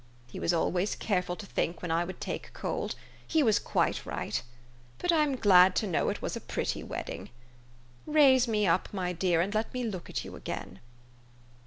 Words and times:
He 0.31 0.39
was 0.39 0.51
always 0.51 0.95
careful 0.95 1.35
to 1.35 1.45
think 1.45 1.83
when 1.83 1.91
I 1.91 2.03
would 2.05 2.19
take 2.19 2.53
cold. 2.53 2.95
He 3.27 3.43
was 3.43 3.59
quite 3.59 4.03
right. 4.03 4.41
But 4.97 5.11
I'm 5.11 5.35
glad 5.35 5.75
to 5.75 5.85
know 5.85 6.09
it 6.09 6.23
was 6.23 6.35
a 6.35 6.41
pretty 6.41 6.81
wed 6.81 7.05
ding. 7.05 7.29
Raise 8.07 8.47
me 8.47 8.65
up, 8.65 8.91
my 8.91 9.13
dear, 9.13 9.41
and 9.41 9.53
let 9.53 9.71
me 9.75 9.83
look 9.83 10.09
at 10.09 10.25
you 10.25 10.35
again." 10.35 10.79